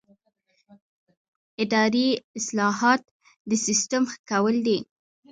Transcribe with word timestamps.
اداري 1.63 2.07
اصلاحات 2.39 3.01
د 3.49 3.51
سیسټم 3.65 4.03
ښه 4.11 4.19
کول 4.31 4.55
دي 4.67 4.77